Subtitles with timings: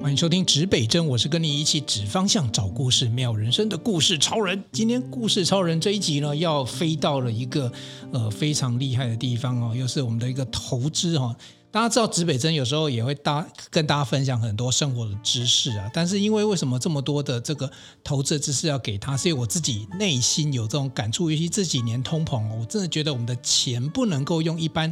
[0.00, 4.64] 欢迎收听指北针，我是跟你一起指方向、找故事、妙人生的故事超人。
[4.72, 7.70] 今天故事超人这一集呢，要飞到了一个
[8.10, 11.36] 呃非常厉害的地方哦，又是我们的一个投资哈、哦。
[11.70, 17.70] 大家知道指北针有时候也会搭跟大家分享很多生活的知识啊，但是因为为什么这么多的这个
[18.02, 19.14] 投资的知识要给他？
[19.14, 24.90] 是因为我自己内心有这种感触，尤其这几年通膨，我真的觉得我们的钱不能够用一般。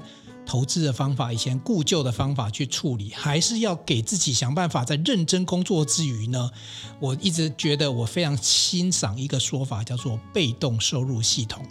[0.49, 6.51] 投资的方法，以前固旧的方法去处理，还是要给自己想办法，在认真工作之余呢，
[6.99, 11.63] 我一直觉得我非常欣赏一个说法，叫做被动收入系统。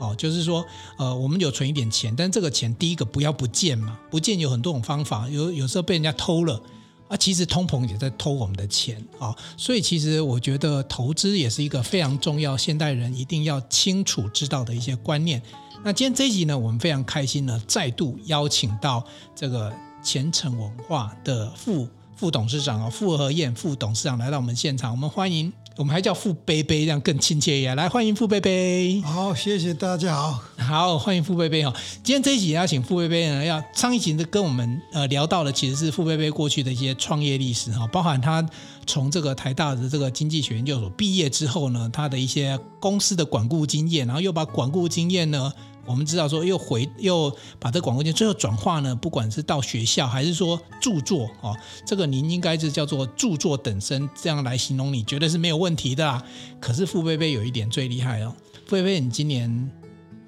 [0.00, 0.64] 哦，就是说，
[0.96, 6.60] 呃，我们有存一点钱，但这个钱第一个不要不见嘛，不见有很多种方法，有有时候被人家偷了
[7.08, 15.40] 啊，其实通膨也在偷我们的钱啊，所以其实我觉得投资也是一个非常重要，现代人一定要清楚知道的一些观念。
[15.84, 19.02] 那今天这一集呢，我们非常开心呢，再度邀请到
[19.34, 29.00] 这个前程文化的副副董事长啊，傅和燕副董事长来到我们现场，我们欢迎，我们还叫傅贝贝，这样更亲切一点，来欢迎傅贝贝。
[29.00, 31.74] 好，谢谢大家好，好欢迎傅贝贝哈。
[32.04, 38.48] 今天这一集要请傅贝贝呢，要上一集的跟我们呃聊到的其实是傅贝贝过去的一些创业历史哈，包含他
[38.86, 45.52] 从这个台大的这个经济学研究所毕业之后呢，他的一些公司的管顾经验，然后又把管顾经验呢。
[45.84, 56.22] 我们知道说又回又把这个广告金最后转化呢，不管是到学校还是说著作哦，这个您应该是叫做著作等身这样来形容你，绝对是没有问题的啦。
[56.60, 58.32] 可是傅贝贝有一点最厉害哦，
[58.66, 59.70] 傅贝贝，你今年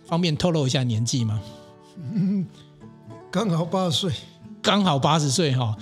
[0.07, 1.41] 方便透露一下年纪吗？
[1.99, 2.45] 嗯，
[3.31, 4.13] 刚好八十岁，
[4.61, 5.77] 刚好八十岁哈。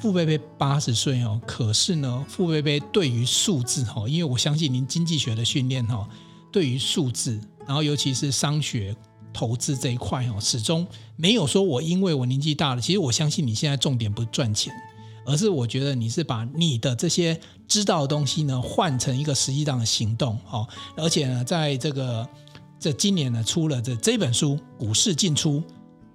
[0.00, 6.08] 傅贝贝八十岁哦，可是呢，傅贝贝对于数字哈，因为我相信您经济学的训练哈，
[6.50, 8.96] 对于数字，然后尤其是商学。
[9.38, 14.74] 投资这一块哦，始终没有说我因为我年纪大了，其实我相信你现在重点不赚钱，
[15.24, 22.28] 而是我觉得你是把你的这些知道的东西呢换成一个实际上的行动哦，而且呢，在这个
[22.80, 25.62] 这今年呢出了这这本书《股市进出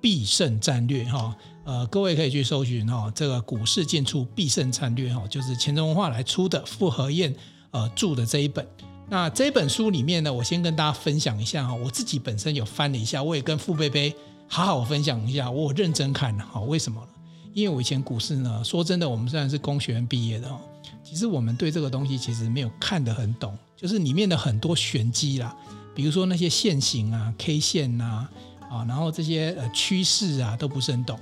[0.01, 1.33] 必胜战略》哈，
[1.63, 7.33] 呃，各位可以去搜寻哈，这个《股市进出必胜战略》哈，就是钱钟文化来出的傅和燕
[7.71, 8.67] 呃著的这一本。
[9.09, 14.15] 那这本书里面呢，我先跟大家分享一下哈，我自己本身有翻了一下，我也跟傅贝贝
[14.47, 17.07] 好好分享一下，我认真看哈，为什么呢？
[17.53, 20.59] 因为我以前股市呢，说真的，我们虽然是工学院毕业的哦，
[21.03, 25.55] 其实我们对这个东西其实没有看得很懂，就是里面的很多玄机啦，
[25.93, 28.27] 比如说那些线型啊、K 线呐
[28.67, 31.19] 啊，然后这些呃趋势啊都不是很懂。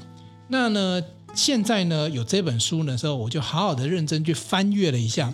[0.47, 1.03] 那呢，
[1.35, 5.33] 现在呢有这本书的时候，我就好好的认真去翻阅了一下，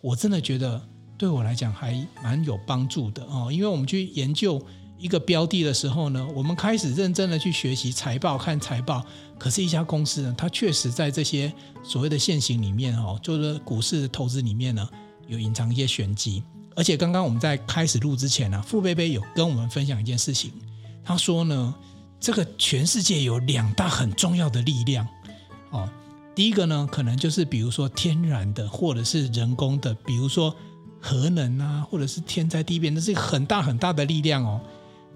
[0.00, 0.80] 我真的觉得。
[1.18, 4.64] 对我来讲还蛮有帮助的哦，因为我们去研究
[4.96, 9.04] 一个标的的时候呢，我们开始认真的去学习财报、看财报。
[9.36, 11.52] 可是，一家公司呢，它确实在这些
[11.82, 14.88] 所谓的现行里面哦，就是股市投资里面呢，
[15.26, 16.42] 有隐藏一些玄机。
[16.76, 20.52] 而且，刚刚我们在开始录之前呢，傅贝贝有跟我们分享一件事情，
[21.04, 21.74] 他说呢，
[22.20, 25.06] 这个全世界有两大很重要的力量
[25.70, 25.88] 哦。
[26.34, 30.54] 第一个呢，可能就是比如说天然的，或者是人工的，比如说。
[31.00, 34.60] 核能啊，或者是天灾地变，那是一个很大很大的力量哦。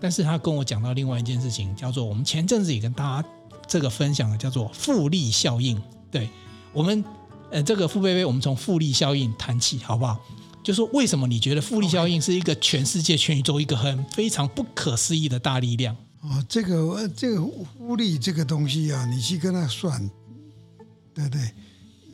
[0.01, 3.29] 但是他跟我讲到另外一件事情，叫做我们前阵子也跟大家
[3.69, 5.81] 这个分享的，叫做复利效应。
[6.11, 6.29] 对
[6.73, 7.05] 我们，
[7.51, 10.21] 呃，这个傅贝贝，我们从复利效应谈起，好不好？
[10.63, 15.97] 就说为什么你觉得复利效应是一个全世界、全宇宙一个很非常不可思议的大力量？
[16.21, 17.41] 哦，这个这个
[17.77, 20.09] 复利这个东西啊，你去跟他算，
[21.15, 21.51] 对不对？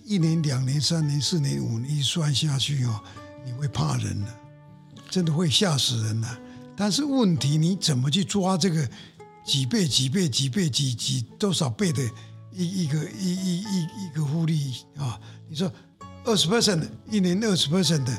[0.05, 2.99] 一年、两年、三年、四年、五年，一算下去哦。
[3.45, 4.27] 你会怕人的，
[5.11, 6.29] 真的会吓死人的。
[6.77, 8.89] 但是问题，你怎么去抓这个
[9.45, 12.03] 几倍、几倍、几倍、几几多少倍的
[12.53, 15.19] 一一个一一一一个复利啊？
[15.49, 15.71] 你说
[16.25, 18.13] 二十 percent 一年二十 percent 的，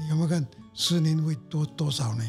[0.00, 2.24] 你有没有看十年会多多少呢？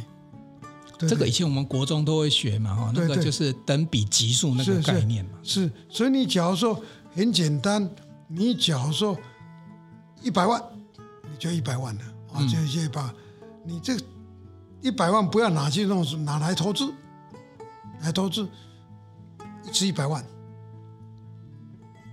[0.99, 5.31] 对对，这个以前我们国中都会学嘛，哈，那个就是等比级数那个概念嘛。
[5.41, 6.79] 是，是，所以你假如说
[7.15, 7.89] 很简单，
[8.27, 9.17] 你假如说
[10.21, 10.61] 一百万。
[11.41, 12.01] 就一百万了
[12.31, 12.45] 啊！
[12.45, 13.11] 就一把，
[13.65, 13.97] 你这
[14.79, 16.93] 一百万不要拿去弄，拿来投资，
[18.01, 18.47] 来投资，
[19.67, 20.23] 一次一百万，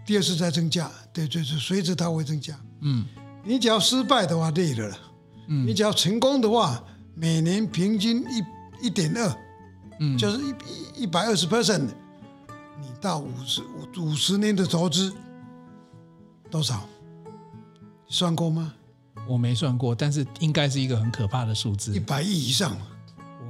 [0.07, 2.59] 第二次再增加，对对对，随着它会增加。
[2.81, 3.05] 嗯，
[3.45, 4.99] 你只要失败的话累了，
[5.49, 6.83] 嗯，你只要成功的话，
[7.15, 9.37] 每年平均一一点二，
[10.01, 11.87] 嗯，就是一一百二十 percent，
[12.81, 15.13] 你到五十五五十年的投资
[16.51, 16.89] 多少？
[18.07, 18.73] 算过吗？
[19.29, 22.77] 我没算过，但是应该是一个很可怕的数字，一百亿以上。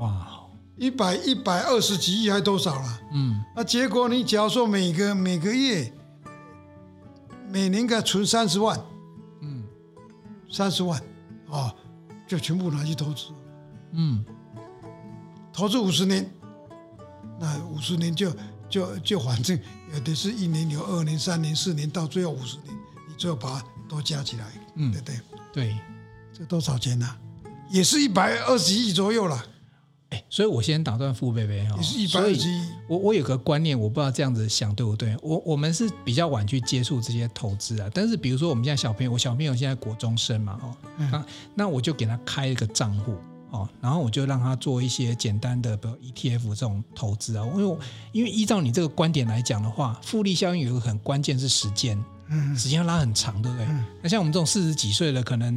[0.00, 0.28] 哇，
[0.76, 3.00] 一百一百二十几亿还多少了？
[3.12, 5.92] 嗯，那结果你假如说每个每个月，
[7.48, 8.78] 每年给他存三十万，
[9.40, 9.64] 嗯，
[10.50, 10.98] 三十万
[11.48, 11.74] 啊、哦，
[12.26, 13.28] 就全部拿去投资，
[13.92, 14.24] 嗯，
[15.52, 16.30] 投资五十年，
[17.40, 18.32] 那五十年就
[18.68, 19.58] 就就反正
[19.92, 22.76] 有的是一年有二年、三年、四年，到最后五十年，
[23.08, 24.44] 你最后把它都加起来，
[24.78, 25.20] 嗯，对不对？
[25.52, 25.76] 对，
[26.32, 27.18] 这多少钱呢、啊？
[27.70, 29.44] 也是一百二十亿左右了。
[30.10, 32.66] 哎，所以我先打断傅贝贝哈，也是一百二十亿。
[32.88, 35.14] 我我有个观念，我不知道这样子想对不对。
[35.20, 43.16] 我我们是比较晚去接触这些投资啊，但是比如说我们现在小朋友，我小朋友现在国中生嘛，哦，那那我就给他开一个账户
[43.50, 47.44] 哦，然后我就让他做一些简单的，比如 ETF 这种投资啊。
[47.54, 47.78] 因为
[48.12, 52.02] 因为依照你这个观点来讲的话，复利效应有一个很关键是时间，
[52.56, 53.66] 时间要拉很长，对不对？
[54.02, 55.54] 那像我们这种四十几岁了，可能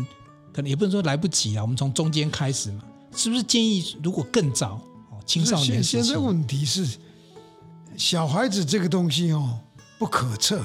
[0.54, 2.84] 可能也不能说来不及啊，我们从中间开始嘛。
[3.14, 4.76] 是不是建议如果更早
[5.10, 5.84] 哦，青少年？
[5.84, 6.98] 现在问题是，
[7.98, 9.60] 小孩子这个东西哦
[10.00, 10.64] 不可测，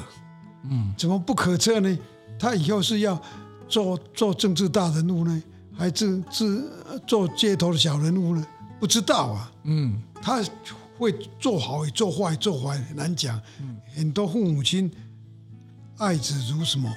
[0.62, 1.98] 嗯，怎么不可测呢？
[2.38, 3.20] 他以后是要
[3.68, 5.42] 做做政治大人物呢，
[5.76, 6.64] 还是是
[7.04, 8.46] 做街头的小人物呢？
[8.78, 10.40] 不知道啊，嗯，他
[10.96, 13.40] 会做好也做坏，做坏很难讲。
[13.60, 14.88] 嗯，很多父母亲
[15.98, 16.92] 爱子如什么？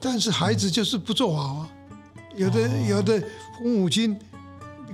[0.00, 1.68] 但是孩子就是不做好啊。
[2.34, 3.20] 有的有的
[3.58, 4.18] 父母亲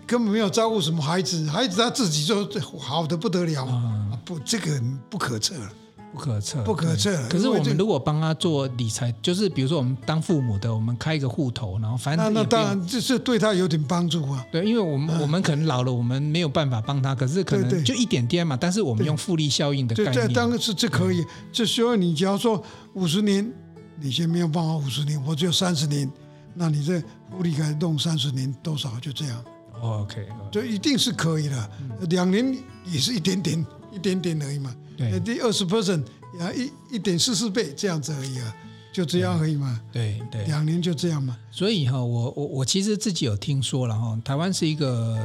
[0.06, 2.48] 根本没有照顾什么孩子，孩子他自己就
[2.78, 4.80] 好的不得了，嗯、不，这个
[5.10, 5.72] 不可测了，
[6.12, 7.26] 不可测，不可测。
[7.28, 14.44] 可是我们如果帮他做理财，就是比如说我们当父母的，我们开一个户头，然后反正那那当然这是对他有点帮助啊。
[14.52, 18.56] 对，因为我们、嗯、我们可能老了，我们没有办法帮他，可是可能就一点点嘛。
[18.60, 21.24] 但是我们用复利效应的概念，这当然是这可以。
[21.50, 22.62] 这需要你，假如说
[22.92, 23.50] 五十年，
[23.98, 26.10] 你先没有办法五十年，我只有三十年。
[26.54, 27.00] 那你这
[27.30, 29.42] 复利开弄三十年多少就这样
[29.80, 31.70] ？OK，就一定是可以的。
[32.10, 32.54] 两年
[32.84, 34.74] 也是一点点，一点点而已嘛。
[34.96, 36.04] 对，第二十 percent
[36.38, 38.56] 啊，一一点四四倍这样子而已啊。
[38.92, 41.34] 就这样而已嘛，对对，两年就这样嘛。
[41.50, 45.18] 所以哈，我我我其实自己有听说了哈，台湾是一个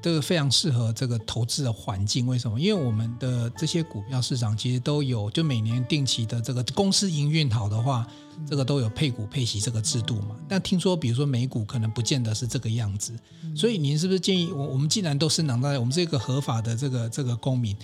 [0.00, 2.24] 这个非常适合这个投资的环境。
[2.28, 2.60] 为什么？
[2.60, 8.06] 因为我们的这些股票市场其实都有，就每年定期的这个公司营运好的话，
[8.48, 10.36] 这个都有配股配息这个制度嘛。
[10.48, 13.12] 但听说，比如说美股可能不见得是这个样子。
[13.56, 14.68] 所以您是不是建议我？
[14.68, 17.76] 我们既然都生长在我们这个合法的这个这个公民，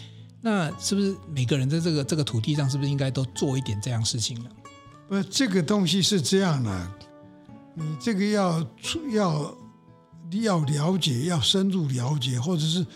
[0.46, 4.50] 那是不是每个人在这个这个土地上，是不是应该都做一点这样事情呢？
[5.08, 6.90] 不，这个东西是这样的，
[7.74, 8.64] 你这个要
[9.10, 9.58] 要
[10.30, 12.86] 要了解，要深入了解，或者是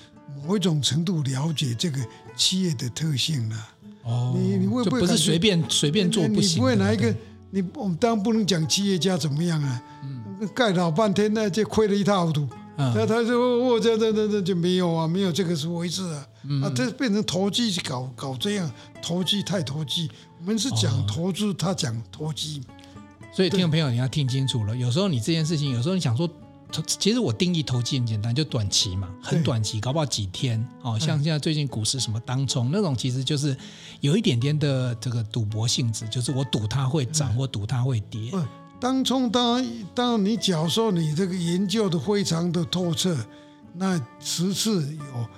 [0.47, 1.99] 某一种程度了解这个
[2.37, 3.69] 企业的特性了。
[4.05, 6.55] 哦，你你会不会不是随便随便做不行？
[6.55, 7.13] 你不会哪一个？
[7.51, 12.49] 你我们当然不能讲企业家怎么样啊，嗯、盖老半天那就亏得一塌糊涂。
[12.95, 16.27] 那、嗯、他说我这这这这就没有啊，没有这个是回事啊。
[16.45, 18.71] 嗯、啊，这变成投机搞搞这样，
[19.03, 20.11] 投机太投机。
[20.41, 22.63] 我们是讲投资，哦、他讲投机，
[23.35, 24.75] 所以听众朋友你要听清楚了。
[24.75, 26.27] 有时候你这件事情，有时候你想说，
[26.87, 30.67] 其实我定义投机很简单，就短期嘛，很短期，搞不好几天。
[30.81, 33.55] 哦，像现在最近股市什么当冲那种，其实就是
[34.01, 38.33] 有一点点的这个赌博性质，就是我赌它会涨，我赌它会跌。
[38.81, 43.17] 当冲当然，当你假如说你这个研究的非常的透彻，
[43.75, 45.29] 那十次有。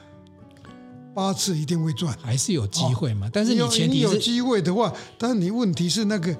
[1.14, 3.28] 八次一定会赚，还是有机会嘛？
[3.30, 6.34] 但是你前提是有机会的话，但是你问题是那个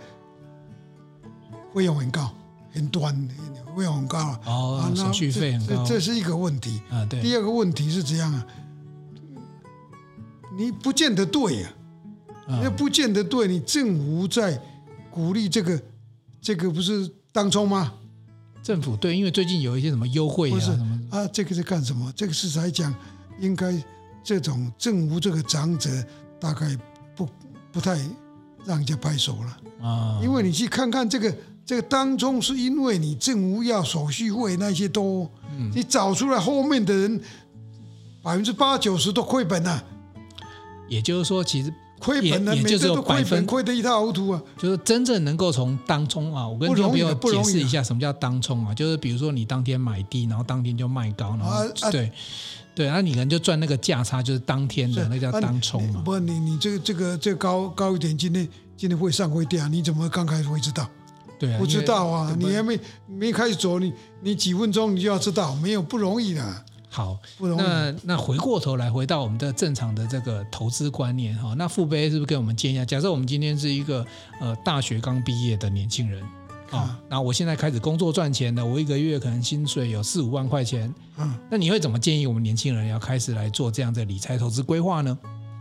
[1.75, 2.31] 费用很高，
[2.73, 3.15] 很短，
[3.77, 4.41] 费用很高啊。
[4.47, 7.05] 哦，手续费很高，这是一个问题啊。
[7.05, 7.21] 对。
[7.21, 8.47] 第二个问题是这样啊，
[10.57, 11.73] 你不见得对呀，
[12.49, 13.47] 那不见得对。
[13.47, 14.59] 你政府在
[15.11, 15.79] 鼓励这个，
[16.43, 17.95] 这个不是当冲吗？
[18.63, 22.13] 政府对，因为最近有一些什么优惠啊什么啊，这个是干什么？
[22.15, 22.95] 这个是来讲
[23.41, 23.83] 应该。
[24.25, 25.91] 这种政府这个长者
[26.39, 26.79] 大概
[27.17, 27.29] 不
[27.73, 27.97] 不太
[28.65, 37.21] 让人家拍手了啊，因为你去看看这个这个当中，是因为你政府要手续费那些多，嗯、你找出来后面的人
[38.23, 39.85] 百分之八九十都亏本了。
[40.89, 44.43] 也就是说，其实亏本了，每次都亏本，亏得一塌糊涂啊。
[44.59, 52.11] 就是真正能够从当冲啊，我跟听众朋友解释一下什么叫当冲啊，就是比如说你当天买低，然后当天就卖高，然后、啊啊、对。
[52.75, 56.01] 对，那、啊、你可能就赚那个价差，就是当天的，那叫当冲嘛。
[56.03, 60.89] 不，你你这个这个这个高高一点，今天今天会上会掉，你怎么刚开始会知道？
[61.39, 63.93] 对啊，不知道啊，你还没没开始走，你
[64.23, 66.65] 你几分钟你就要知道，没有不容易的。
[66.93, 67.19] 好。
[67.41, 72.85] 那那回过头来，回到我们的正常的这个投资观念哈，那傅贝是不是给我们建议啊？
[72.85, 74.07] 假设我们今天是一个
[74.41, 76.23] 呃大学刚毕业的年轻人。
[76.71, 80.91] 啊，那我现在开始工作赚钱了，我一个月可能薪水有四五万块钱。
[81.19, 85.19] 嗯，那你会怎么建议我们年轻人要开始来做这样的理财投资规划呢？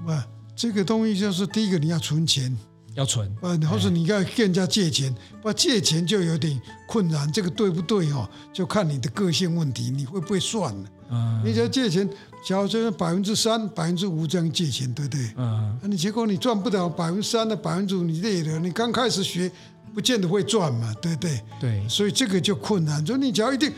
[0.08, 2.58] 啊，这个东西就是第一个你要存钱，
[2.94, 6.58] 要存，啊，或者你要跟人家借钱，不借钱就有点
[6.88, 8.26] 困难，这个对不对哦？
[8.54, 10.88] 就看你的个性问题，你会不会算呢？
[11.12, 12.10] 嗯，你只要借钱，
[12.48, 15.34] 假如说百分之三、百分之五这样借钱，对不对？
[15.38, 19.52] 嗯，那你结果你赚不了百分之三的百分之五，你累了，你刚开始学，
[19.94, 21.42] 不见得会赚嘛，对不对？
[21.60, 23.06] 对，所以这个就困难。
[23.06, 23.72] 说你只要一定，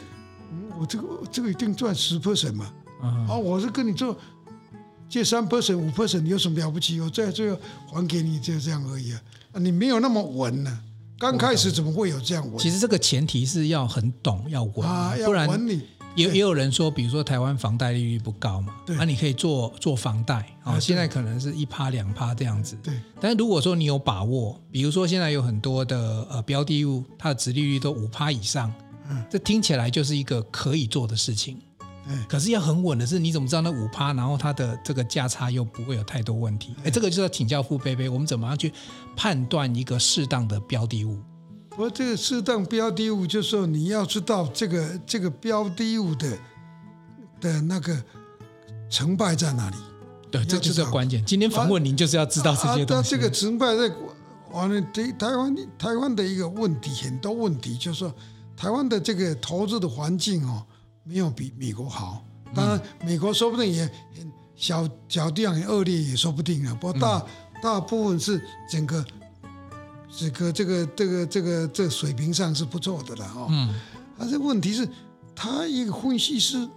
[0.51, 2.65] 嗯，我这个这个一定赚十 percent 嘛，
[3.01, 4.15] 啊，嗯，我是跟你做。
[5.09, 6.99] 借三 percent 五 percent，你有什么了不起？
[6.99, 7.59] 我在最后
[7.91, 9.21] 还给你，就这样而已啊！
[9.59, 10.81] 你没有那么稳呢、啊。
[11.19, 12.57] 刚开始怎么会有这样稳？
[12.57, 15.83] 其实这个前提是要很懂，要稳，啊、不然你
[16.15, 20.79] 也也有人说，比如说台湾房贷利率不高嘛，那、啊、你可以做做房贷啊、哦。
[20.79, 22.77] 现在可能是一趴两趴这样子。
[22.84, 22.93] 对。
[23.20, 28.74] 但是如果说你有把握，比如说现在有很多的呃标的物，它的值利率都五趴以上，
[29.10, 31.58] 嗯，这听起来就是一个可以做的事情。
[32.27, 36.75] 可是要很稳的是，你怎么知道那五趴，然后它的这个价差又不会有太多问题？
[36.84, 38.74] 哎，这个就是要请教傅贝贝，我们怎么样去
[39.15, 41.17] 判断一个适当的标的物？
[41.75, 46.37] 不过这个适当标的物，就是说你要知道这个这个标的物的
[47.41, 48.01] 的那个
[48.89, 49.77] 成败在哪里。
[50.31, 51.23] 对，这就是关键。
[51.25, 52.85] 今天访问您就是要知道这些东西。
[52.89, 53.91] 那、啊啊、这个成败在
[54.51, 58.13] 完了，台台湾台湾的一个问题，很多问题就是说
[58.55, 60.65] 台湾的这个投资的环境哦。
[61.05, 62.23] 没有比美国好，
[62.55, 63.83] 当然美国说不定也
[64.15, 66.73] 很小小地方很恶劣也说不定啊。
[66.79, 67.25] 不过大
[67.61, 69.03] 大部分是整个
[70.15, 73.48] 整个这个这个这个这个水平上是不错的了哦。
[73.50, 73.74] 嗯。
[74.17, 74.88] 但是问题是，
[75.36, 76.70] 他一个分析师，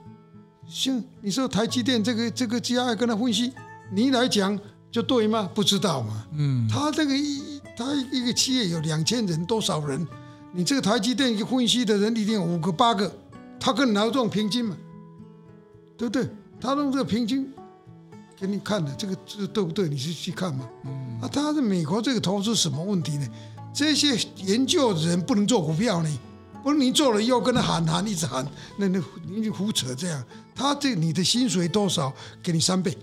[0.66, 3.52] 像你说台积电这个这个 G I 跟他分析，
[3.92, 4.58] 你来讲
[4.90, 5.48] 就对吗？
[5.54, 6.26] 不知道嘛。
[6.32, 6.66] 嗯。
[6.68, 10.06] 他这个一他一个企业有两千人多少人？
[10.52, 13.12] 你这个台积电一个分析的人一定有五个八个。
[13.58, 14.76] 他跟劳动平均嘛，
[15.96, 16.28] 对不对？
[16.60, 17.50] 他用这个平均
[18.38, 19.88] 给你看的，这个这个对不对？
[19.88, 20.68] 你去去看嘛。
[20.84, 21.18] 嗯。
[21.22, 23.26] 啊，他在美国这个投资什么问题呢？
[23.72, 26.18] 这些研究的人不能做股票呢，
[26.62, 28.46] 不是你做了以后跟他喊喊一直喊，
[28.78, 30.22] 那那你胡扯这样。
[30.54, 32.12] 他这你的薪水多少？
[32.42, 32.96] 给你三倍，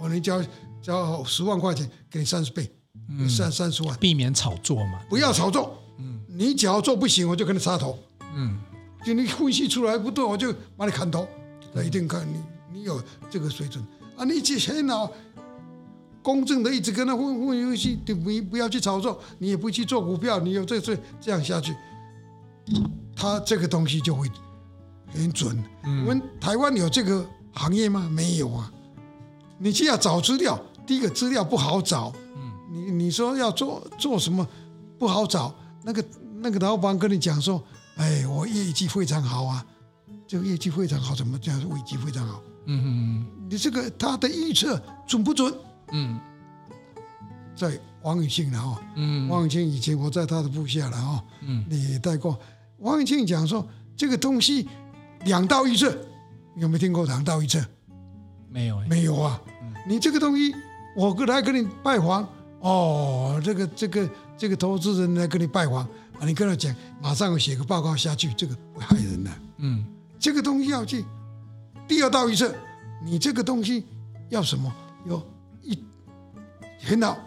[0.00, 0.42] 我你交
[0.82, 2.70] 交十万块钱，给你三十倍，
[3.28, 3.96] 三三十万。
[3.98, 5.00] 避免炒作嘛。
[5.08, 5.82] 不要炒作。
[5.98, 6.20] 嗯。
[6.28, 7.98] 你只要做不行，我就跟你插头。
[8.34, 8.58] 嗯。
[9.04, 11.26] 就你分析出来不对，我就把你砍头。
[11.72, 12.36] 那一定看你，
[12.72, 13.82] 你有这个水准
[14.22, 14.24] 啊！
[14.24, 15.10] 你去很好，
[16.22, 21.74] 公正的一直跟他混混游戏，你不不要去炒作，你也不去做股票，你有这这这样下去，
[23.16, 24.30] 他这个东西就会
[25.12, 25.62] 很准。
[25.82, 28.08] 我们台湾有这个行业吗？
[28.08, 28.72] 没有啊。
[29.58, 32.12] 你既要找资料，第一个资料不好找。
[32.36, 34.46] 嗯你你说要做做什么
[34.98, 35.54] 不好找？
[35.82, 36.04] 那个
[36.38, 37.62] 那个老板跟你讲说。
[37.96, 39.62] 哎，我业绩非常好啊！
[40.26, 41.60] 这个业绩非常好，怎么这样？
[41.60, 42.42] 业绩非常好。
[42.66, 45.52] 嗯嗯，你这个他的预测准不准？
[45.92, 46.18] 嗯，
[47.56, 48.80] 在王永庆了哈。
[48.96, 51.24] 嗯，王永庆以前我在他的部下了哈。
[51.42, 52.38] 嗯，你带过
[52.78, 53.66] 王永庆讲说
[53.96, 54.68] 这个东西
[55.24, 55.96] 两道预测，
[56.56, 57.64] 有没有听过两道预测？
[58.48, 59.40] 没有，没有啊。
[59.62, 60.54] 嗯，你这个东西，
[60.96, 62.28] 我过来跟你拜访
[62.60, 65.86] 哦，这个这个这个投资人来跟你拜访。
[66.24, 69.30] 你跟他讲，马上我写个报告下去，这个会害人的。
[69.56, 69.84] 嗯，
[70.20, 71.04] 这个东西要去
[71.92, 72.50] 第二道预测，
[73.04, 73.84] 你这个东西
[74.30, 74.72] 要什么？
[75.04, 75.22] 有
[75.60, 75.78] 一
[76.82, 77.18] 很好，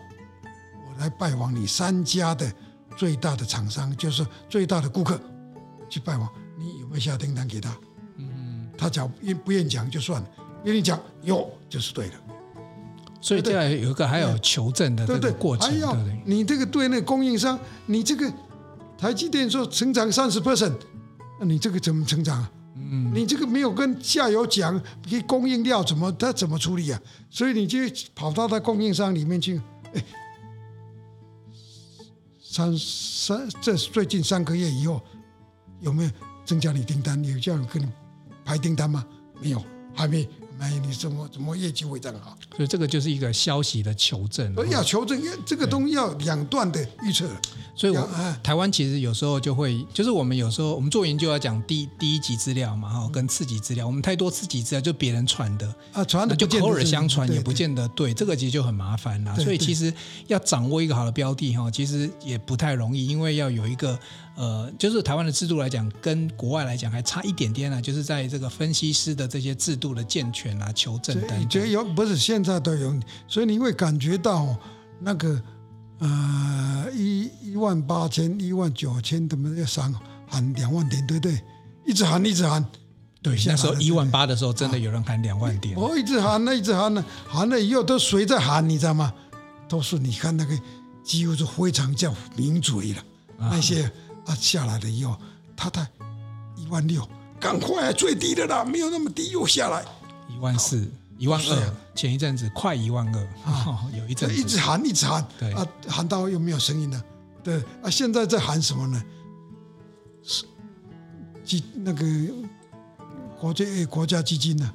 [0.87, 2.51] 我来拜访你三家的
[2.97, 5.21] 最大的厂商，就是最大的顾客，
[5.87, 7.77] 去拜访，你有没有下订单给他？
[8.17, 10.27] 嗯，他讲愿不愿意讲就算了，
[10.63, 12.15] 愿意讲有就是对的。
[13.21, 15.95] 所以这样有一个还有求证的这个过程，对对，还要
[16.25, 18.33] 你这个对那个供应商，你这个。
[18.97, 20.73] 台积电说成长三十 percent，
[21.39, 22.51] 那你这个怎么成长啊？
[23.13, 27.01] 你这个没有跟下游讲，给供应料怎么他怎么处理啊？
[27.29, 27.79] 所以你就
[28.13, 29.59] 跑到他供应商里面去，
[29.93, 30.03] 哎，
[32.41, 35.01] 三三这最近三个月以后
[35.81, 36.11] 有没有
[36.45, 37.23] 增加你订单？
[37.23, 37.87] 有叫你跟你
[38.43, 39.05] 排订单吗？
[39.41, 39.63] 没有，
[39.93, 40.27] 还没。
[40.59, 42.37] 哎，你怎么怎么业绩会这样好？
[42.55, 44.53] 所以这个就是一个消息的求证。
[44.69, 47.29] 要求证，因为这个东西要两段的预测。
[47.75, 48.09] 所以我，
[48.41, 53.85] 台湾其实有时候就会，就是我们有时候我们做研究要讲第第一级资料嘛，哈，跟次级资料。
[53.85, 58.13] 我们太多次级资料就别人传的啊，传的就口耳相传，也不见得对。
[58.13, 59.35] 这个其实就很麻烦啦。
[59.35, 59.93] 所以其实
[60.27, 63.99] 要掌握一个好的标的哈，其实也不太容易，因为要有一个。
[64.35, 67.81] 呃，就是台湾的制度来讲，跟国外来讲还差一点点呢、啊。
[67.81, 72.93] 就是在这个分析师的这些制度的健全啊、求证等等，这有不是现在都有，
[73.27, 74.55] 所以你会感觉到
[74.99, 75.41] 那个
[75.99, 79.93] 呃一一万八千、一万九千，怎么要上
[80.27, 81.41] 喊两万点，对不对？
[81.85, 82.65] 一直喊，一直喊。
[83.21, 85.75] 对，那时候一万八的时候，真的有人喊两万点。
[85.75, 89.13] 我一直喊，那一直喊呢，喊了以后都谁在喊，你知道吗？
[89.67, 90.57] 都是你看那个。
[91.05, 92.97] 几乎是非常叫名嘴了。
[93.37, 93.87] 啊那些
[94.25, 95.17] 啊下来了以后，
[95.55, 95.87] 他在
[96.55, 97.07] 一万六，
[97.39, 99.85] 赶快最低的啦，没有那么低又下来
[100.27, 107.03] 一万四、一万二，前一阵子快一万二啊， 有一阵子一直喊一直喊，对啊喊到又没有声音了，
[107.43, 109.03] 对啊现在在喊什么呢？
[110.23, 110.45] 是
[111.43, 112.05] 基那个
[113.39, 114.73] 国家国家基金呢、啊？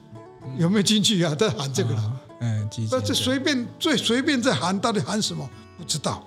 [0.56, 1.34] 有没有进去啊？
[1.34, 2.16] 在喊这个了、啊？
[2.40, 2.88] 嗯，基金。
[2.92, 5.48] 那这随便最随便在喊，到底喊什么？
[5.76, 6.24] 不知道。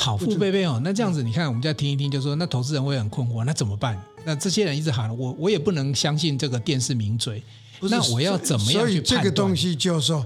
[0.00, 4.00] 好，傅贝贝哦，那这样子，你看我们再听一听，就说那投资人会很困惑，那怎么办？
[4.24, 7.42] 那这些人一直喊我，我也不能相信这个电视名嘴，
[7.80, 9.06] 那我要怎么样去判断？
[9.06, 10.24] 所以这个东西就是说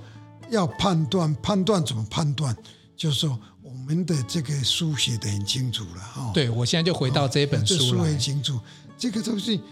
[0.50, 2.54] 要判断，判断怎么判断？
[2.94, 6.30] 就是说我们的这个书写的很清楚了哈。
[6.34, 7.80] 对，我现在就回到这本书了。
[7.80, 8.60] 书很清楚，
[8.98, 9.62] 这个东西，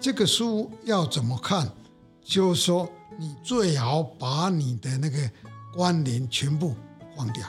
[0.00, 1.70] 这个书要怎么看？
[2.24, 5.18] 就是说你最好把你的那个
[5.74, 6.74] 关联全部
[7.14, 7.46] 放掉。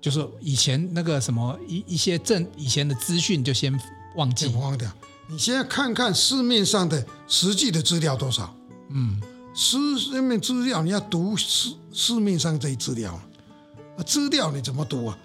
[0.00, 3.72] 就是以前那个什么一一些正以前的资讯就先
[4.16, 4.90] 忘记忘掉。
[5.28, 8.54] 你现在看看市面上的实际的资料多少？
[8.90, 9.20] 嗯，
[9.54, 9.76] 市
[10.22, 13.12] 面资料你要读市市面上这些资料
[13.96, 15.18] 啊，资料你怎么读啊？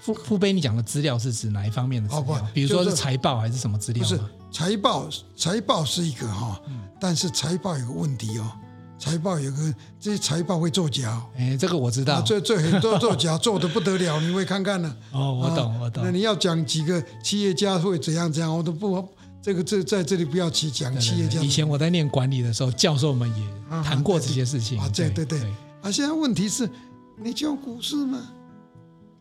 [0.00, 2.24] 傅傅贝，你讲的资料是指哪一方面的资料？
[2.36, 4.02] 哦、比如说是财报还是什么资料？
[4.02, 4.18] 不是
[4.50, 6.60] 财报，财报是一个哈，
[6.98, 8.50] 但是财报有个问题哦。
[9.02, 11.20] 财报有个，这些财报会作假。
[11.36, 12.22] 哎，这个我知道。
[12.22, 14.20] 这这很多作假， 做的不得了。
[14.20, 14.96] 你会看看呢？
[15.10, 16.04] 哦，我懂，我懂。
[16.04, 19.04] 那你要讲几个企业家会怎样怎样，我都不，
[19.42, 21.40] 这个这在这里不要去讲企业家。
[21.40, 24.78] 以前我在念管理的时候，教授们也谈过这些事情。
[24.78, 25.40] 啊，对对对。
[25.82, 26.70] 啊，现在问题是，
[27.20, 28.20] 你讲股市吗，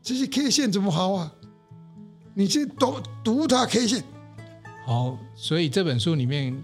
[0.03, 1.33] 这些 K 线怎么好啊？
[2.35, 4.03] 你去读读它 K 线。
[4.85, 6.55] 好，所以这本书里面。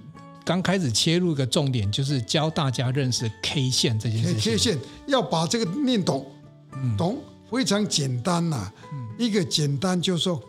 [0.48, 4.54] 刚开始切入一个重点，就是教大家认识 K 线这件事情。
[4.54, 6.25] K 线要把这个念懂，
[6.72, 7.18] 嗯、懂
[7.51, 8.74] 非常简单呐、啊。
[8.94, 10.42] 嗯、一个简单就是说，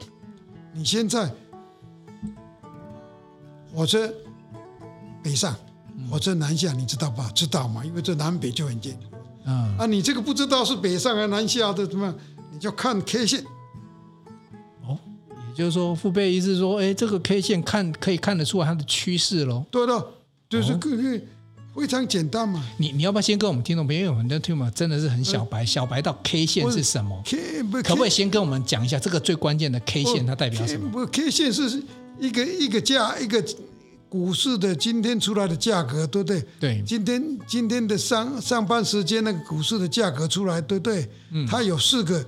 [0.73, 1.29] 你现在
[3.75, 4.09] 火车
[5.21, 5.57] 北上，
[6.09, 7.29] 火车南下，你知道吧？
[7.35, 7.85] 知道嘛？
[7.85, 8.97] 因为这南北就很近。
[9.47, 9.77] 嗯。
[9.77, 12.15] 啊，你这个不知道是北上还是南下的怎么样？
[12.53, 13.45] 你就看 K 线。
[15.59, 19.65] 就是说，父辈意思是说，哎，这个 K 线看可以看得出来它的趋势喽。
[19.73, 20.07] 对的，
[20.49, 21.21] 就是可以
[21.75, 22.65] 非常简单嘛。
[22.77, 27.21] 你你要不要先跟我们听众朋友，因为我们的听众真的是很小白，小白到 K 线是什么
[27.83, 30.89] 可不可以先跟我们讲一下这个最关键的 K 线它代表什么？
[30.93, 31.83] 不，K 线是
[32.21, 33.45] 一个一个价，一个
[34.09, 36.45] 股市的今天出来的价格，对不对？
[36.61, 36.83] 对。
[36.87, 41.11] 今天今天的上上班时间那个股市的价格出来，对不对？
[41.33, 41.45] 嗯。
[41.49, 42.25] 它有四个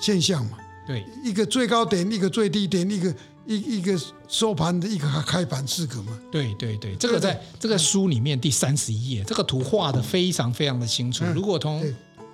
[0.00, 0.56] 现象嘛。
[0.86, 3.14] 对，一个最高点，一个最低点，一个
[3.46, 6.18] 一一个收盘的，一个开盘四个嘛。
[6.30, 11.24] 对对对，这个在这个书里面第三十一页，这个图画的非常非常的清楚。
[11.34, 11.80] 如果从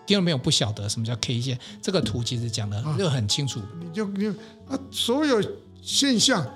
[0.06, 3.60] 听众朋友不晓得什么叫 K 线，这个图其实讲的就很清楚。
[3.78, 4.28] 你就你
[4.66, 5.42] 啊，所有
[5.82, 6.46] 现象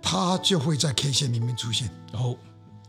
[0.00, 1.90] 它就会在 K 线里面出现。
[2.12, 2.36] 哦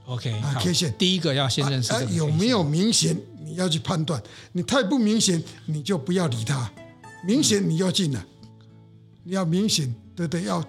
[0.05, 4.21] ，OK，啊，K 线第一个要先认识这个有没有明显，你要去判断。
[4.51, 6.71] 你太不明显，你就不要理它。
[7.25, 8.23] 明显你要进了。
[8.34, 8.34] 你
[9.33, 10.63] 要明显，对对，要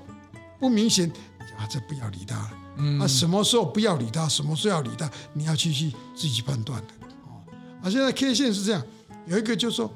[0.59, 1.11] 不明显
[1.59, 2.51] 啊，这不要理他了。
[2.79, 6.92] 嗯，啊，什么时候不要理他，什么时候要理他，你要去去自己判断的。
[7.25, 7.40] 哦，
[7.83, 8.83] 啊，现在 K 线是这样，
[9.27, 9.92] 有一个就是说，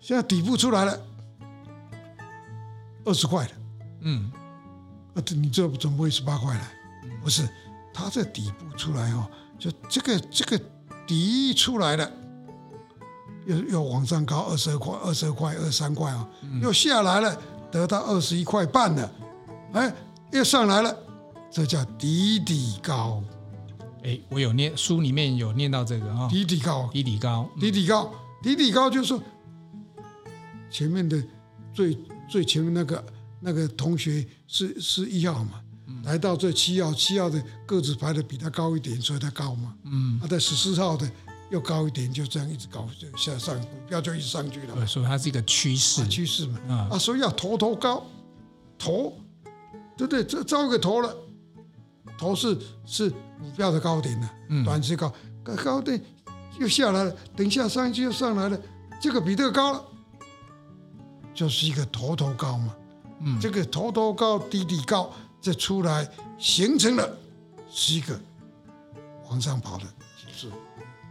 [0.00, 1.00] 现在底部出来了，
[3.04, 3.52] 二十块了。
[4.00, 4.30] 嗯，
[5.14, 6.68] 啊，你这怎么会十八块了？
[7.22, 7.48] 不是，
[7.92, 10.60] 它这底部出来哦，就这个这个
[11.06, 12.10] 底出来了。
[13.46, 16.28] 又又往上高二十二块，二十二块，二十三块啊，
[16.62, 17.38] 又下来了，
[17.70, 19.12] 得到二十一块半了，
[19.72, 19.94] 哎，
[20.32, 20.96] 又上来了，
[21.50, 23.22] 这叫底底高。
[24.02, 29.22] 哎，我有念书里面有念到这个啊，底底高，底底高，底底高，底底高就是说
[30.70, 31.22] 前面的
[31.72, 33.04] 最最前面那个
[33.40, 35.60] 那个同学是是一号嘛，
[36.04, 41.10] 来到这七号，七号的个子排的比他高一点，所以他高嘛，嗯，他在十四号的。
[41.54, 44.74] 又高一点，就这样一直高，就向上，股票就一直上去了。
[44.74, 46.58] 对，所以它是一个趋势，啊、趋势嘛。
[46.66, 48.04] 嗯、啊，所以要头头高，
[48.76, 49.16] 头，
[49.96, 50.24] 对不对？
[50.24, 51.16] 这招给头了，
[52.18, 55.14] 头是是股票的高点呢，嗯、短期高，
[55.44, 56.02] 高高点
[56.58, 58.60] 又下来了，等一下上去又上来了，
[59.00, 59.84] 这个比这个高了，
[61.32, 62.74] 就是一个头头高嘛。
[63.20, 67.16] 嗯，这个头头高，底底高，这出来形成了
[67.70, 68.20] 是一个
[69.30, 69.84] 往上跑的
[70.20, 70.52] 形式。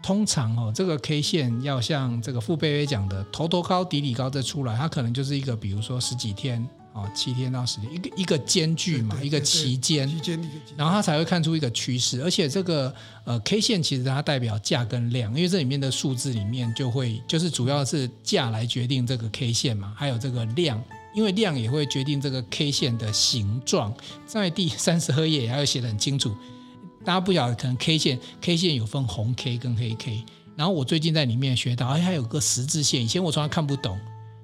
[0.04, 12.22] 通常哦，这个 K 线要像这个傅贝贝讲的头头高底底高这出来，它可能就是一个比如说十几天哦，七天到十天，一个一个间距嘛，一个期间，期间，然后它才会看出一个趋势。
[12.22, 20.84] 而且这个呃 K 线其实它代表价跟量，因为这里面的数字里面就会就是主要是价来决定这个 K 线嘛，还有这个量，
[21.16, 23.92] 因为量也会决定这个 K 线的形状。
[24.28, 26.36] 在第三十二页也有写得很清楚，
[27.04, 30.24] 大家不晓得可能 K 线 K 线有分红 K 跟黑 K，
[30.56, 34.00] 然后我最近在里面学到，哎，还有个十字线，以前我从来看不懂。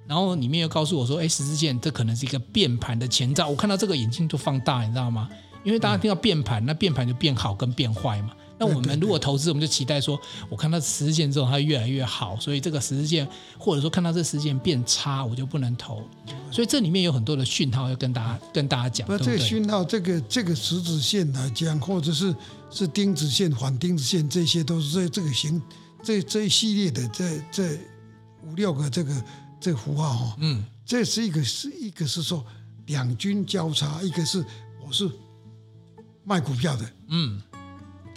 [0.08, 5.30] 然后里面又告诉我说：“哎，十字线这可能是一个变盘的前兆。”我看到这个眼睛就放大，你知道吗？
[5.64, 8.32] 因为大家听到变盘，那变盘就变好跟变坏嘛。
[8.60, 10.20] 那我们如果投资，我们就期待说，
[10.50, 16.04] 我看到十字线之后它越来越好，所以这个十字线或者说看到这十字线变差，我就不能投。
[16.52, 19.08] 所以这里面有很多的讯号要跟大家跟大家讲。
[19.10, 22.36] 那，这个讯号，这个这个十字线来讲，或者是
[22.70, 25.62] 是钉子线、反钉子线，这些都是这这个形
[26.04, 27.78] 这这一系列的这这
[28.44, 29.14] 五六个这个。
[29.62, 32.46] 这个符号哈，嗯，这是一个是一个是说
[32.86, 34.42] 两军交叉，一个是
[34.82, 35.12] 我是
[36.24, 37.42] 卖股票的，嗯，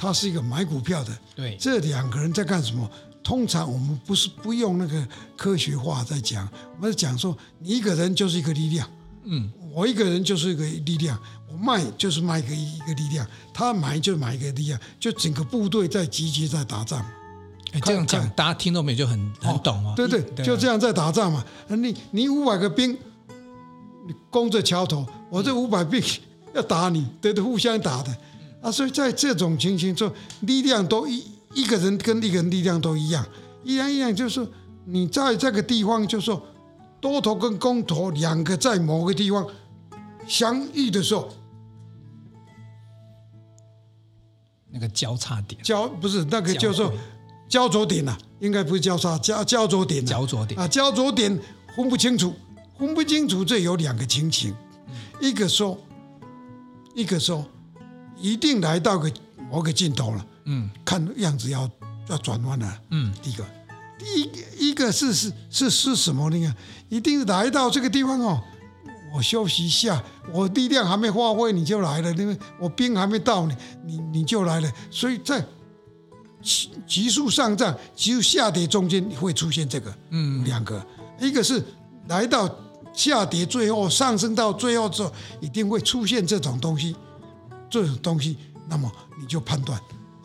[0.02, 2.90] 他是一个买股票的，对，这两个人在干什么？
[3.22, 8.90] 通常我们不是不用那个科学化在讲，我们讲说你一个人就是一个力量，
[9.22, 11.16] 嗯，我一个人就是一个力量，
[11.48, 17.06] 我卖就是卖一个一个力量，他买就买一个力量，就整个部队在集结在打仗。
[17.84, 19.94] 这样讲，大家听到没就很很懂哦。
[19.94, 21.44] 对对，就这样在打仗嘛。
[21.68, 22.90] 你你五百个兵，
[24.08, 26.02] 你攻着桥头，我这五百兵
[26.54, 28.12] 要打你，对对，互相打的
[28.62, 28.72] 啊。
[28.72, 31.22] 所以在这种情形中，力量都一
[31.52, 33.26] 一个人跟一个人力量都一样，
[33.62, 34.48] 一样一样，就是
[34.86, 36.42] 你在这个地方，就是说
[37.00, 39.46] 多头跟空头两个在某个地方
[40.26, 41.28] 相遇的时候，
[44.70, 46.90] 那个交叉点交不是那个就是说。
[47.48, 50.08] 焦灼点呐、啊，应该不是交叉，交焦灼点、啊。
[50.08, 51.38] 焦灼点啊，焦灼点
[51.76, 52.32] 分不清楚，
[52.78, 54.54] 分不清楚，这有两个情形，
[54.86, 55.76] 嗯、一个说，
[56.94, 57.44] 一个说，
[58.22, 59.12] 一定来到个
[59.50, 61.68] 某个尽头了，嗯，看样子要
[62.08, 63.44] 要转弯了，嗯，第一个，
[63.98, 66.54] 第一一个是是是是什么呢？
[66.88, 68.40] 一定是来到这个地方哦，
[69.14, 73.54] 我休息一下，我力量还没发挥你就来了，因为我兵还没到你
[73.84, 75.44] 你你就来了，所以在。
[76.88, 80.84] 急速上涨、急速下跌中间会出现这个，嗯，两个，
[81.20, 81.64] 一个是
[82.08, 82.52] 来到
[82.92, 86.96] 下跌，最后上升到最后之后，一定会出现这种东西，
[87.72, 88.36] 这种东西，
[88.68, 89.80] 那么你就判断，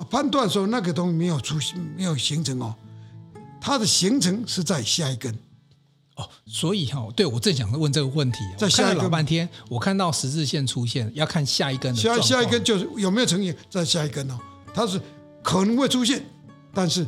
[0.09, 2.75] 判断说那个东西没有出现，没有形成哦，
[3.59, 5.33] 它的形成是在下一根，
[6.17, 14.37] 哦，所以哈，对我正想问这个问题，在下一老半天，我看到十字线出现，要看下一根的，下下一根就是有没有成型，在下一根哦，
[14.73, 15.01] 它是。
[15.43, 16.25] 可能会出现，
[16.73, 17.07] 但是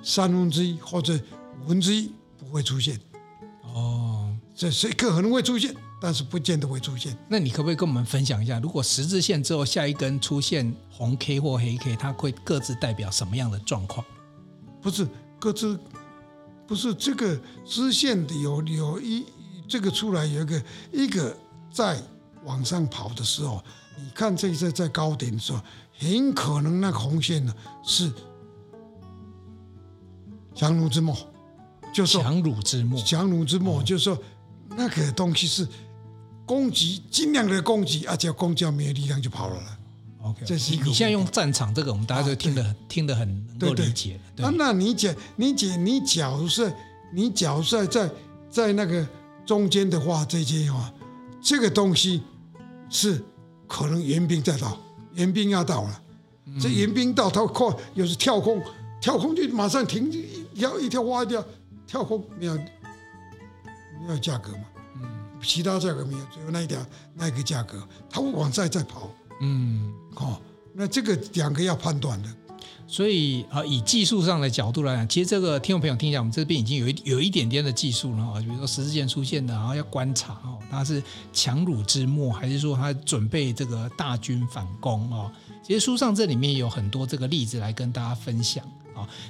[0.00, 1.18] 三分之一或者
[1.64, 2.96] 五分之一不会出现。
[3.64, 7.16] 哦，这是可能会出现，但是不见得会出现。
[7.28, 14.04] 那你可不可以跟我们分享一下，如果十字线之后下一根出现红 K 或黑 K，它会各自代表什么样的状况？
[14.80, 15.06] 不是
[15.38, 15.78] 各自，
[16.66, 19.26] 不是这个支线的有有一
[19.68, 21.36] 这个出来有一个一个
[21.70, 22.00] 在
[22.44, 23.62] 往上跑的时候，
[23.98, 25.60] 你看这一次在高点的时候。
[26.02, 28.10] 很可能那个红线呢是
[30.54, 31.14] 强弩之末，
[31.92, 34.18] 就是强弩之末，强弩之末，就是说
[34.70, 35.68] 那个东西是
[36.50, 39.62] 攻击，尽量的攻击，而且攻击没有力量就跑了。
[40.20, 40.74] OK，这是。
[40.74, 44.18] 你现在用战场这个，我们大家就听得很听得很能够理解。
[44.34, 46.68] 那你讲，你讲，你假如说，
[47.14, 48.10] 你假如说在
[48.50, 49.06] 在那个
[49.46, 50.92] 中间的话，这些话，
[51.40, 52.20] 这个东西
[52.88, 53.22] 是
[53.68, 54.76] 可能援兵在到。
[55.14, 56.02] 援兵要到了，
[56.60, 58.60] 这援兵到，他快，有时跳空，
[59.00, 61.44] 跳空就马上停，一跳一跳挖掉，
[61.86, 64.64] 跳空没有没有价格嘛，
[65.42, 66.78] 其他价格没有，只有那一条
[67.14, 70.40] 那一个价格，他会往再再跑，嗯，哦，
[70.74, 72.28] 那这个两个要判断的。
[72.86, 78.40] 所以啊，以技术上的角度来讲，其实这个听众朋友听一下，我们这边已经有一有一点点的技术了啊。
[78.40, 81.00] 比如说十字线出现的，然后要观察哦，它是
[81.32, 85.30] 强弩之末，还是说它准备这个大军反攻哦？
[85.62, 88.64] 其实书上这里面有很多这个例子来跟大家分享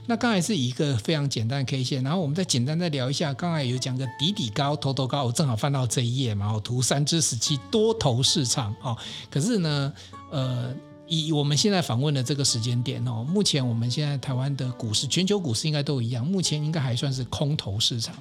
[0.07, 8.97] 那刚才是一个非常简单的 K 线，然后我们再简单再聊一下，刚才有讲个底底高，头头高，我正好翻到这一页嘛，我图三之十七多头市场哦。
[9.31, 9.93] 可是呢，
[10.31, 10.75] 呃。
[11.13, 18.15] 以我们现在访问的这个时间点哦，目前我们现在台湾的股市、全球股市应该都一样，目前应该还算是空头市场。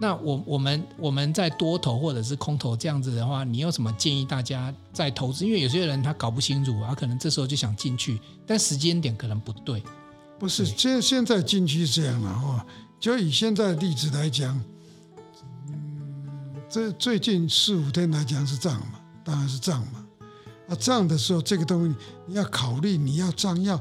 [0.00, 5.46] 那我我们我们在多头或者是空头这样子的话，你有什么建议大家在投资？
[5.46, 9.80] 因为有些人他搞不清楚啊，可能这时候就想进去，但时间点可能不对。
[10.40, 12.64] 不是，现现在进去是这样的话，
[12.98, 14.58] 就以现在的例子来讲，
[15.68, 20.06] 嗯，这最近四五天来讲是涨嘛，当然是涨嘛。
[20.66, 23.78] 啊，涨的时候，这个东西你要考虑，你要涨要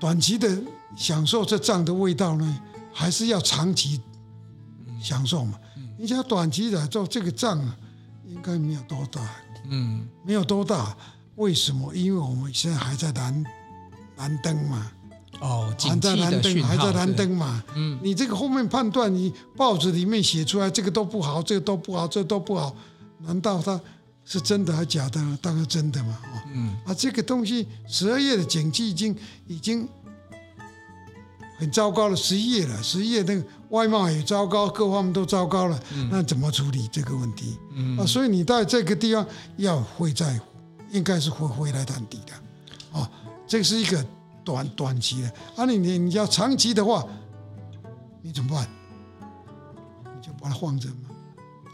[0.00, 0.58] 短期的
[0.96, 2.60] 享受这涨的味道呢，
[2.94, 4.00] 还是要长期
[5.02, 5.58] 享受嘛？
[5.98, 7.76] 你想短期来做这个涨啊，
[8.26, 9.20] 应该没有多大，
[9.68, 10.96] 嗯，没有多大。
[11.36, 11.94] 为什么？
[11.94, 13.44] 因为我们现在还在蓝
[14.16, 14.90] 蓝灯嘛。
[15.40, 17.62] 哦，还在蓝灯，还在蓝灯嘛？
[17.74, 22.74] 嗯，你这个后面判断，你报纸里面写出来，这个都不好，这个都不好，这个都不好，
[23.18, 23.78] 难道它
[24.24, 25.20] 是真的还是假的？
[25.42, 26.18] 当然真的嘛。
[26.54, 29.14] 嗯，啊，这个东西十二月的景气已经
[29.48, 29.86] 已经
[31.58, 37.58] 很糟糕了，十一月了，十一月那个外贸也糟糕，各方面都糟糕了，嗯，那怎么处理这个问题？
[37.74, 40.40] 嗯，啊，所以你在这个地方要会在，
[40.90, 43.10] 应该是会回来探底的，啊，
[43.46, 44.04] 这是一个。
[44.44, 47.02] 短短期的，啊你，你你要长期的话，
[48.20, 48.68] 你怎么办？
[50.04, 51.08] 你就把它放着嘛，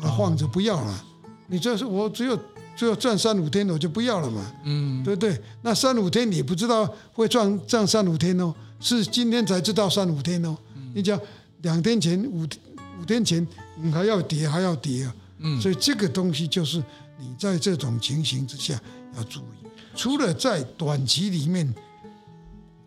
[0.00, 1.04] 把它放着不要了。
[1.48, 2.38] 你这是我只有
[2.76, 4.52] 只有赚三五天，我就不要了嘛。
[4.62, 5.42] 嗯，对不对？
[5.62, 10.56] 那三五天你不知道会赚赚三五天哦，是今天才知道三五天哦。
[10.94, 11.20] 你讲
[11.62, 12.46] 两天前五
[13.00, 13.44] 五天前
[13.83, 15.14] 你还要跌还要跌啊。
[15.38, 16.80] 嗯，所以这个东西就是
[17.18, 18.80] 你在这种情形之下
[19.16, 19.60] 要注意，
[19.94, 21.74] 除了在短期里面。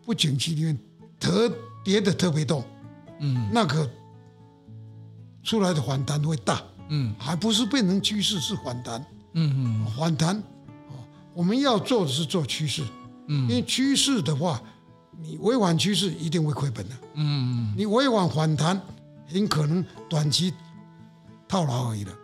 [0.06, 0.78] 不景气里面
[1.18, 1.50] 特
[1.82, 2.62] 跌的特别多，
[3.20, 3.90] 嗯，那个
[5.42, 10.36] 出来的反弹会大，嗯，还不是变成趋势，是反弹，嗯嗯，反弹，
[10.90, 11.00] 哦，
[11.32, 12.84] 我们要做的是做趋势，
[13.28, 14.60] 嗯，因为趋势的话，
[15.18, 17.72] 你违反趋势一定会亏本的，嗯。
[17.72, 18.78] 嗯，你违反反弹，
[19.26, 20.52] 很可能短期
[21.48, 22.18] 套牢而已了，嗯，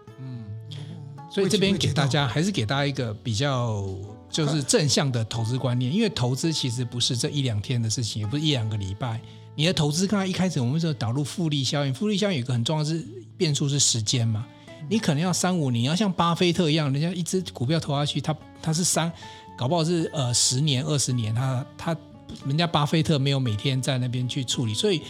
[1.30, 3.86] 所以这边给大家还是给大家一个比较。
[4.30, 9.20] 就是正向的投资观念，因为投资其实不是这一两天的事情，也不是一两个礼拜。
[9.56, 13.04] 你的投资刚才一开始我们说导入复利效应，复利效应有一个很重要的是
[13.36, 14.46] 变数是时间嘛。
[14.88, 19.10] 你可能要三五年，要像巴菲特一样，人家一只股票投下去，他他是三，
[19.58, 21.96] 搞不好是呃十年二十年，他他
[22.46, 24.72] 人家巴菲特没有每天在那边去处理。
[24.72, 25.02] 所以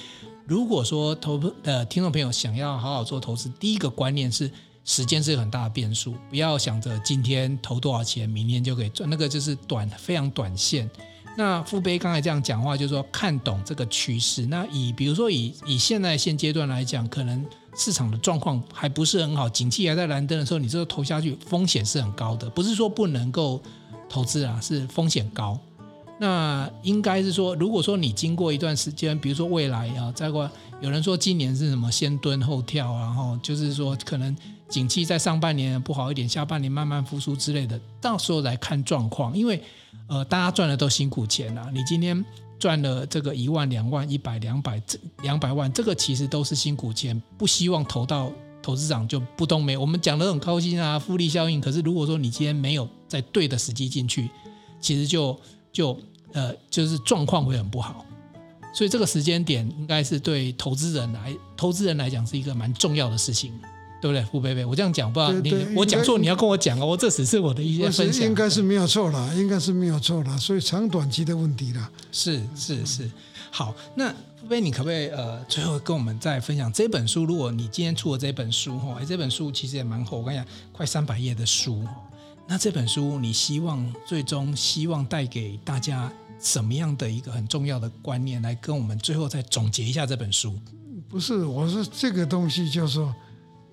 [0.47, 4.51] 如果说投呃听众朋友想要好好做投资，第一个观念是。
[4.85, 10.91] 时间是很大的变数，不要想着今天投多少钱，明天就可以赚，那个就是短非常短线。
[11.37, 14.47] 那富贝刚才这样讲话，就是说看懂这个趋势。
[14.47, 22.51] 那以比如说以以现在现阶段来讲，可能市场的状况还不是很好，景气还在蓝灯的时候，你这个投下去风险是很高的。
[22.51, 23.63] 不是说不能够
[24.09, 25.57] 投资啊，是风险高。
[26.19, 34.37] 那应该是说，如果说你经过一段时间，比如说未来啊，再过有人说今年是什么先蹲后跳，然后就是说可能。
[34.71, 39.37] 景气在上半年不好一点，下半年慢慢复苏之类的，到时候来看状况。
[39.37, 39.61] 因为，
[40.07, 41.69] 呃，大家赚的都辛苦钱啊。
[41.75, 42.25] 你今天
[42.59, 47.21] 赚了这个一万、两万、一百、两百、这两百万，这个其实都是辛苦钱。
[47.37, 48.31] 不希望投到
[48.63, 49.77] 投资长就不动没。
[49.77, 51.61] 我们讲得很高兴啊，复利效应。
[51.61, 54.31] 可是如果说你今天没有在对的时机进去，
[54.81, 55.37] 其实就
[55.73, 55.99] 就
[56.33, 58.07] 呃就是状况会很不好。
[58.73, 63.53] 所以这个时间点应该是对投资人来投资人来讲是一个蛮重要的事情。
[64.01, 64.65] 对不对，傅贝贝？
[64.65, 66.87] 我这样讲不知道你我讲错，你要跟我讲哦。
[66.87, 70.37] 我这只是我的一些分享，应该是没有错啦，应该是没有错啦。
[70.39, 73.11] 所以长短期的问题啦，是是是。
[73.51, 74.09] 好，那
[74.41, 77.27] 傅贝，你可不可以呃，最后跟我们再分享这本书？
[77.27, 81.85] 如果你今天出了这本书哈，哎，这本书其实也蛮厚，我跟你讲，快三百页的书。
[82.49, 86.11] 那这本书你希望最终希望带给大家
[86.41, 88.41] 什么样的一个很重要的观念？
[88.41, 90.59] 来跟我们最后再总结一下这本书。
[91.09, 93.15] 不是，我是这个东西就是说。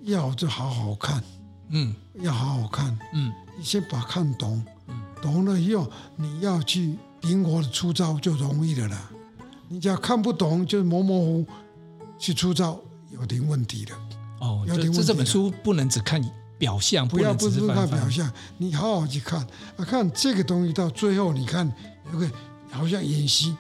[0.08, 1.22] 要就好好看，
[1.70, 9.10] 嗯，要好好看，嗯，你先把看懂，嗯，懂了以后，你要去灵活的出招就容易了啦。
[9.68, 11.46] 你只要看不懂，就模模糊糊
[12.18, 12.80] 去出招，
[13.12, 13.94] 有点问题的。
[14.40, 14.98] 哦，有点问题。
[14.98, 16.22] 这这本书不能只看
[16.58, 21.70] 表象，不要不只看表象，你好好去看啊，看这个东西到最后，你看
[22.14, 22.32] 有个
[22.72, 23.54] 好像演习，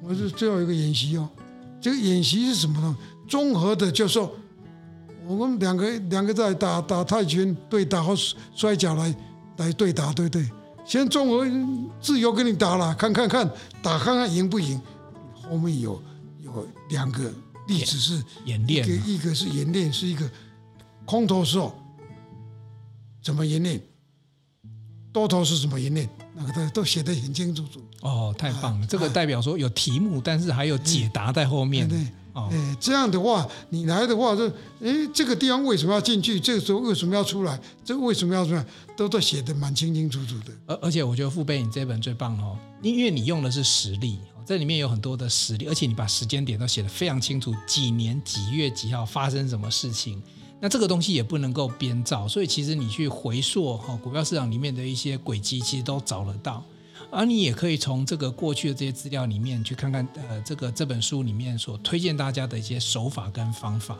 [0.00, 1.28] 我是最后一个演习哦，
[1.80, 2.96] 这个演习是什么呢？
[3.28, 4.32] 综合的，就是说。
[5.26, 8.14] 我们两个两个在打打泰拳对打和
[8.54, 9.14] 摔跤来
[9.58, 10.48] 来对打，对不对？
[10.84, 11.46] 先综合
[12.00, 13.48] 自由跟你打了，看看看
[13.80, 14.80] 打看看赢不赢。
[15.34, 16.02] 后面有
[16.42, 17.32] 有两个
[17.68, 20.28] 例子是演练，一个一个是演练，是一个
[21.04, 21.72] 空头时候
[23.22, 23.80] 怎么演练，
[25.12, 27.80] 多头是怎么演练，那个都都写得很清楚楚。
[28.00, 28.84] 哦，太棒了！
[28.84, 31.88] 啊、这个代表说有题目，啊、但是还有解答在后面。
[31.88, 31.98] 对。
[31.98, 34.46] 对哎，这样的话，你来的话，就
[34.80, 36.38] 哎，这个地方为什么要进去？
[36.38, 37.60] 这个时候为什么要出来？
[37.84, 38.64] 这个为什么要出来？
[38.96, 40.52] 都都写的蛮清清楚楚的。
[40.66, 50.22] 而而且我觉得父辈，你这本最棒哦，因为你用的是实例，这里面有很多的实例，而且你把时间点都写的非常清楚，几年几月几号发生什么事情，
[50.60, 56.64] 那这个东西也不能够编造，所以其实你去回溯哈股票市场里面的一些轨迹，其实都找得到。
[57.10, 63.98] 而你也可以从这个过去的这些资料里面去看看，呃，这个这本书里面所推荐大家的一些手法跟方法。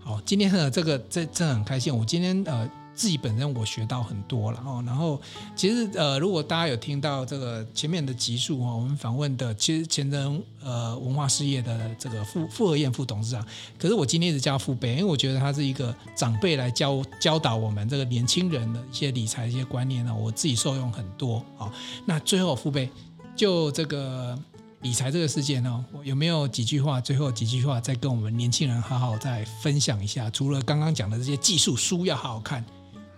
[0.00, 2.70] 好，今天呢，这个这真的很开心，我今天呃。
[3.00, 5.18] 自己本身我学到很多了哦，然后
[5.56, 13.42] 其实呃，如果大家有听到这个前面的集数哦，我们访问的其实前人呃文化事业的这个傅傅和燕副董事长，
[13.78, 21.72] 可是我今天一直叫父辈，因为我觉得他是一个长辈来教教导我们这个年轻人的一些理财一些观念呢，我自己受用很多啊。
[22.04, 22.86] 那最后父辈
[23.34, 24.38] 就这个。
[24.82, 26.98] 理财这个世界呢，我有没有几句话？
[27.02, 30.30] 最后几句话再跟我们年轻人好好再分享一下。
[30.30, 32.64] 除了刚刚讲的这些技术书要好好看，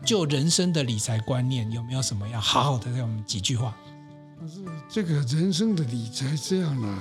[0.05, 3.75] 就人生的理财观念有没有什么要好好的给我们几句话？
[4.41, 6.99] 可是这个人生的理财这样呢，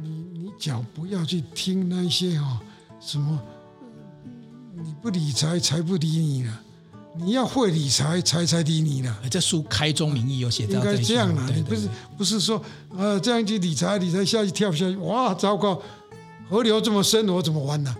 [0.00, 2.60] 你你脚不要去听那些哈
[3.00, 3.40] 什么，
[4.74, 6.60] 你不理财财不理你了。
[7.14, 9.14] 你要会理财，财才理你了。
[9.30, 11.46] 这书开宗明义有写到，应该这样啦。
[11.46, 12.62] 对对对，你不是不是说，
[12.96, 15.78] 呃，这样去理财，理财下去跳下去，哇，糟糕！
[16.48, 17.94] 河流这么深，我怎么玩呢？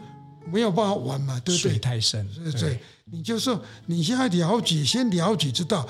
[0.53, 1.71] 没有办法玩嘛，对不对？
[1.71, 2.29] 水太深。
[2.45, 5.89] 对，对，你就说你现在了解，先了解知道，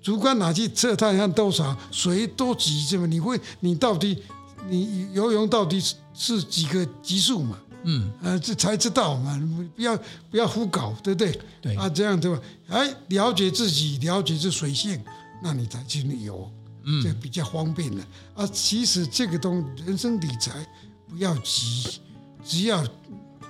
[0.00, 3.06] 竹竿拿去测太阳多少，水多急这么？
[3.06, 4.22] 你会，你到底，
[4.68, 7.58] 你游泳到底是是几个级数嘛？
[7.84, 9.36] 嗯，呃，这才知道嘛，
[9.74, 9.96] 不要
[10.30, 11.40] 不要胡搞，对不对？
[11.60, 12.40] 对啊，这样对吧？
[12.68, 15.02] 哎，了解自己，了解这水性，
[15.42, 16.48] 那你才去旅游，
[16.84, 18.06] 嗯，这比较方便了。
[18.34, 20.64] 啊，其实这个东西人生理财
[21.08, 22.00] 不要急，
[22.44, 22.84] 只要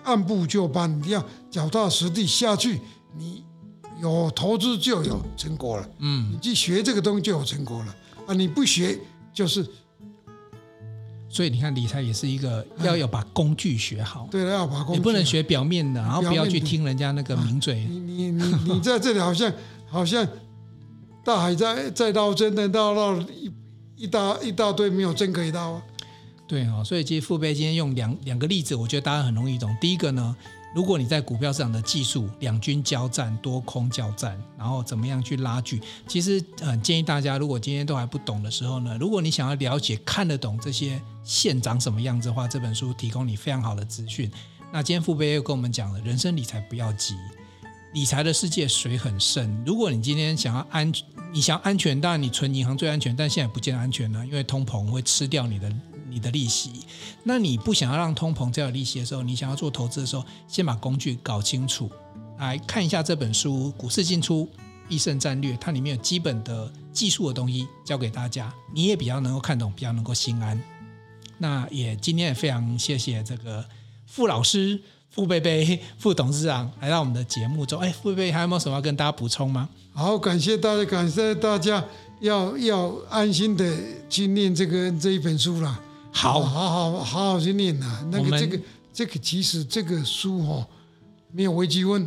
[0.04, 2.80] 按部就班，你要脚踏实地下去，
[3.16, 3.44] 你
[4.00, 5.88] 有投资就有成果了。
[5.98, 7.96] 嗯，你去学这个东西就有成果了。
[8.26, 8.98] 啊，你不学
[9.32, 9.66] 就是。
[11.28, 14.28] 所以你看，理财也是一个要要把工具学好。
[14.30, 14.98] 对了，要把工具。
[14.98, 17.86] 你不能学表面的，然后不要去听人家那个名嘴。
[17.88, 19.50] 你你你你在这里好像
[19.88, 20.28] 好像
[21.24, 23.50] 大海在在捞针，但捞捞一
[23.96, 25.82] 一大一大堆没有针可以捞啊。
[26.52, 29.74] 对啊，所以其实父辈今天用两两个例子，我觉得大家很容易懂。
[29.80, 30.36] 第一个呢。
[30.74, 35.80] 如果你在股票市场的技术，两军交战、多空交战，然后怎么样去拉锯？
[36.08, 44.30] 其实很建议大家，如果今天都还不懂的时候呢，如果你想要了解、看得懂这些线长什么样子的话，这本书提供你非常好的资讯。
[44.72, 47.16] 那今天父辈又跟我们讲了，人生理财不要急，
[47.92, 49.62] 理财的世界水很深。
[49.66, 50.90] 如果你今天想要安，
[51.34, 55.70] 你想要安全，当然你存银行最安全，但现在不见得安全了，因为通膨会吃掉你的。
[56.12, 56.70] 你的利息，
[57.24, 61.90] 那你不想要让通膨再有利息的时候，你想要做投资的时候，先把工具搞清楚，
[62.38, 64.48] 来看一下这本书《股市进出
[64.88, 70.62] 必胜战略》，它里面有基本的技术的东西教给大家，你也比较能够看懂，比较能够心安。
[71.38, 73.64] 那也今天也非常谢谢这个
[74.06, 77.80] 傅老师、傅贝贝、 傅董事长来到我们的节目中。
[77.80, 79.68] 哎，傅贝贝还有没有什么要跟大家补充吗？
[79.92, 81.82] 好，感谢大家，感谢大家
[82.20, 83.76] 要要安心的
[84.08, 85.80] 去念这个这一本书了。
[86.12, 88.06] 好，好好好好去念呐。
[88.10, 88.60] 那个这个
[88.92, 90.66] 这个其实这个书哈，
[91.32, 92.06] 没有微积分，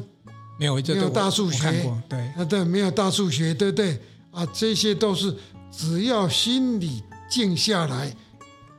[0.60, 1.70] 没有没有大数学，
[2.08, 4.00] 对啊对，没有大数学，对不对？
[4.32, 5.36] 啊，这些都是
[5.72, 8.15] 只要心里静下来，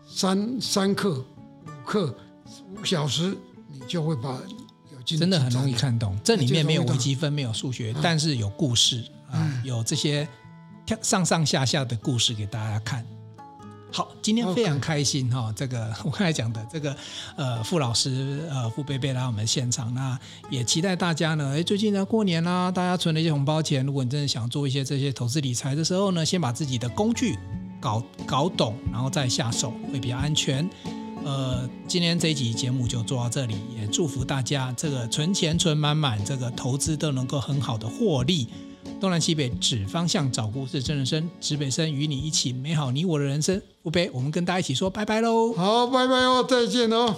[0.08, 1.24] 三三刻、
[1.66, 2.16] 五刻、
[2.70, 3.36] 五小时，
[3.72, 4.40] 你就会把
[5.04, 6.16] 真的很容易看懂。
[6.22, 10.26] 这里面没有微积分，没有数学，但是有故事啊，有这些
[11.02, 13.04] 上上下下的故事给大家看。
[13.92, 16.94] 好，今天非常开心哈、这个 我刚才讲的这个
[17.36, 20.18] 呃傅老师呃傅贝贝来我们现场，那
[20.50, 27.38] 也期待大家呢，哎最近呢过年啦、大家存了一些红包钱，如果你真的想做一些这些投资理财的时候呢，先把自己的工具
[27.80, 30.68] 搞搞懂，然后再下手会比较安全。
[31.24, 38.48] 呃，今天这一集节目就做到这里，也祝福大家这个存钱存满满，这个投资都能够很好的获利。
[38.98, 43.60] 东南西北指方向，找故事真人生，指北生与你一起美好你我的人生。
[43.82, 45.52] 父辈，我们跟大家一起说拜拜喽！
[45.52, 47.14] 好，拜拜哦，再见哦。